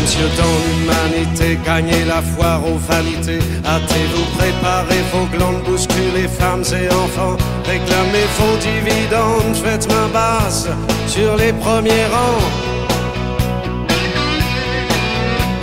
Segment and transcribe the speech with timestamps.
[0.00, 3.40] messieurs, dans l'humanité, gagnez la foire aux vanités.
[3.64, 7.36] Hâtez-vous, préparez vos glandes, bousculez femmes et enfants.
[7.64, 10.68] Réclamez vos dividendes, faites main basse
[11.06, 12.44] sur les premiers rangs.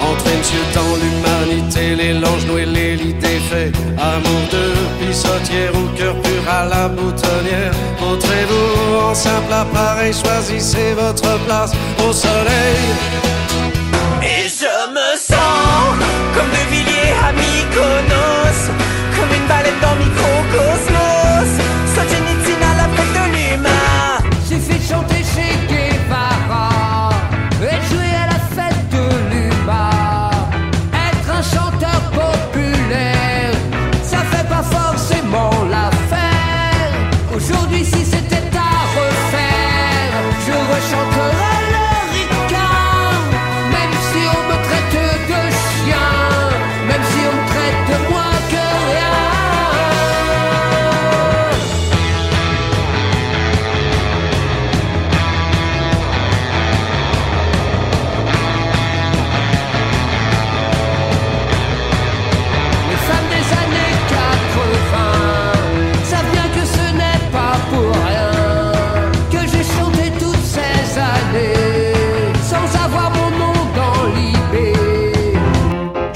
[0.09, 3.76] Entrez, monsieur, dans l'humanité, les langes noués, les lits défaits.
[3.98, 7.73] Amour de pissotière ou cœur pur à la boutonnière.
[7.99, 11.72] Montrez-vous en simple appareil, choisissez votre place
[12.08, 13.47] au soleil.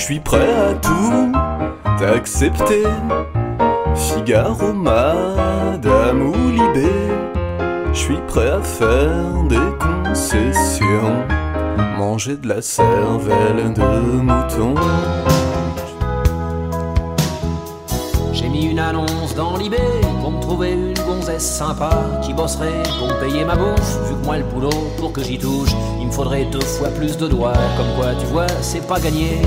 [0.02, 1.32] Je suis prêt à tout
[2.04, 2.82] accepter.
[3.94, 6.90] Figaro, Madame ou Libé.
[7.94, 11.24] Je suis prêt à faire des concessions.
[12.00, 14.74] Manger de la cervelle de mouton.
[18.34, 19.76] J'ai mis une annonce dans l'IB
[20.20, 21.92] pour me trouver une gonzesse sympa
[22.24, 24.00] qui bosserait pour payer ma bouffe.
[24.10, 25.70] Vu que moi le boulot, pour que j'y touche,
[26.00, 27.54] il me faudrait deux fois plus de doigts.
[27.78, 29.42] Comme quoi, tu vois, c'est pas gagné.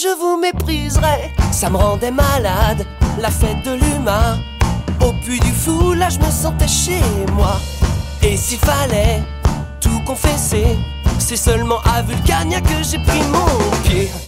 [0.00, 2.86] Je vous mépriserai, ça me rendait malade,
[3.20, 4.38] la fête de l'humain.
[5.04, 7.00] Au puits du fou, là je me sentais chez
[7.32, 7.56] moi.
[8.22, 9.20] Et s'il fallait
[9.80, 10.76] tout confesser,
[11.18, 14.08] c'est seulement à Vulcania que j'ai pris mon pied.